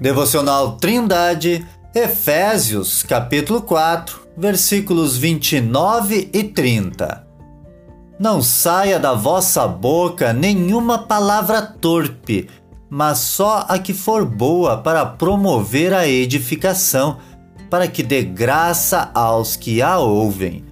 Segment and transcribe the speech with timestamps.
[0.00, 7.26] Devocional Trindade, Efésios, capítulo 4, versículos 29 e 30.
[8.18, 12.48] Não saia da vossa boca nenhuma palavra torpe,
[12.88, 17.18] mas só a que for boa para promover a edificação,
[17.68, 20.64] para que dê graça aos que a ouvem.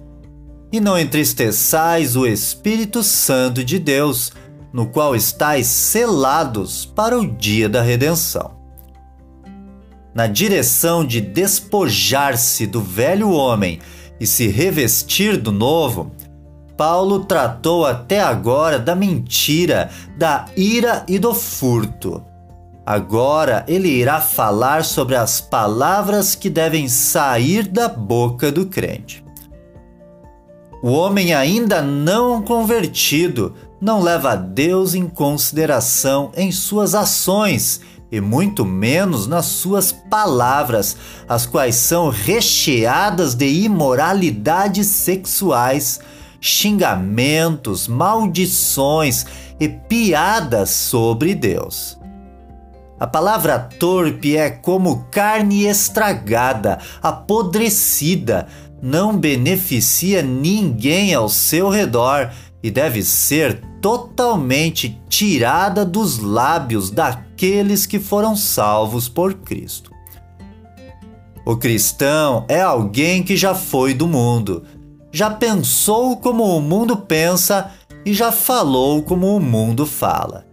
[0.71, 4.31] E não entristeçais o Espírito Santo de Deus,
[4.73, 8.58] no qual estáis selados para o dia da redenção
[10.19, 13.79] na direção de despojar-se do velho homem
[14.19, 16.11] e se revestir do novo,
[16.75, 22.21] Paulo tratou até agora da mentira, da ira e do furto.
[22.85, 29.23] Agora ele irá falar sobre as palavras que devem sair da boca do crente.
[30.83, 37.79] O homem ainda não convertido não leva Deus em consideração em suas ações
[38.11, 45.99] e muito menos nas suas palavras, as quais são recheadas de imoralidades sexuais,
[46.41, 49.25] xingamentos, maldições
[49.59, 51.99] e piadas sobre Deus.
[52.99, 58.47] A palavra torpe é como carne estragada, apodrecida,
[58.81, 67.99] não beneficia ninguém ao seu redor e deve ser totalmente tirada dos lábios daqueles que
[67.99, 69.91] foram salvos por Cristo.
[71.45, 74.63] O cristão é alguém que já foi do mundo,
[75.11, 77.71] já pensou como o mundo pensa
[78.05, 80.45] e já falou como o mundo fala.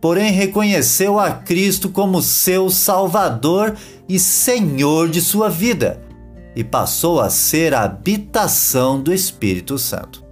[0.00, 3.76] Porém, reconheceu a Cristo como seu Salvador
[4.08, 6.02] e Senhor de sua vida
[6.54, 10.25] e passou a ser a habitação do Espírito Santo.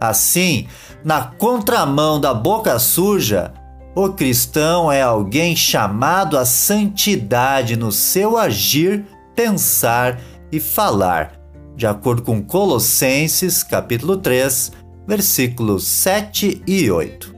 [0.00, 0.66] Assim,
[1.04, 3.52] na contramão da boca suja,
[3.94, 9.04] o cristão é alguém chamado à santidade no seu agir,
[9.36, 10.18] pensar
[10.50, 11.32] e falar,
[11.76, 14.72] de acordo com Colossenses, capítulo 3,
[15.06, 17.34] versículos 7 e 8.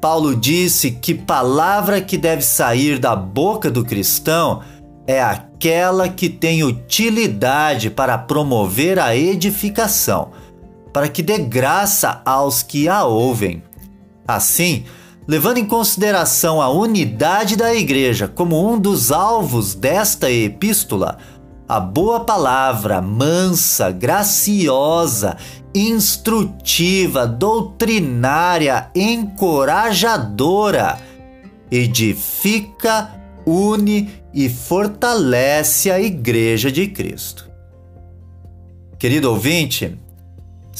[0.00, 4.62] Paulo disse que palavra que deve sair da boca do cristão
[5.06, 10.30] é aquela que tem utilidade para promover a edificação
[10.92, 13.62] para que dê graça aos que a ouvem.
[14.26, 14.84] Assim,
[15.26, 21.18] levando em consideração a unidade da Igreja como um dos alvos desta epístola,
[21.68, 25.36] a boa palavra, mansa, graciosa,
[25.74, 30.98] instrutiva, doutrinária, encorajadora,
[31.70, 33.10] edifica,
[33.46, 37.48] une e fortalece a Igreja de Cristo.
[38.98, 39.98] Querido ouvinte,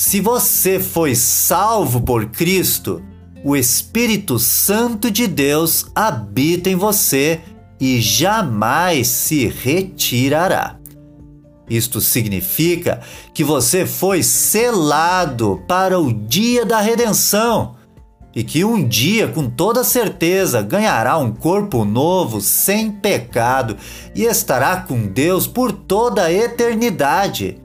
[0.01, 3.03] se você foi salvo por Cristo,
[3.45, 7.43] o Espírito Santo de Deus habita em você
[7.79, 10.79] e jamais se retirará.
[11.69, 13.03] Isto significa
[13.35, 17.77] que você foi selado para o dia da redenção
[18.35, 23.77] e que um dia, com toda certeza, ganhará um corpo novo, sem pecado
[24.15, 27.61] e estará com Deus por toda a eternidade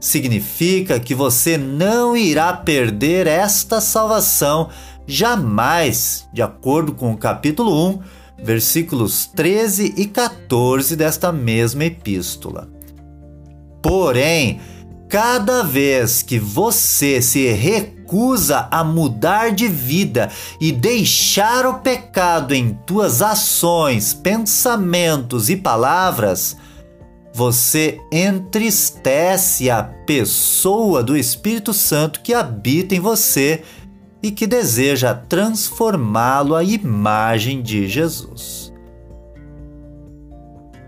[0.00, 4.68] significa que você não irá perder esta salvação
[5.06, 8.00] jamais, de acordo com o capítulo 1,
[8.42, 12.68] versículos 13 e 14 desta mesma epístola.
[13.82, 14.60] Porém,
[15.08, 20.30] cada vez que você se recusa a mudar de vida
[20.60, 26.56] e deixar o pecado em tuas ações, pensamentos e palavras,
[27.38, 33.62] você entristece a pessoa do Espírito Santo que habita em você
[34.20, 38.72] e que deseja transformá-lo à imagem de Jesus.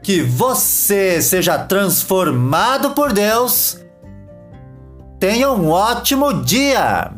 [0.03, 3.79] Que você seja transformado por Deus.
[5.21, 7.13] Tenha um ótimo dia!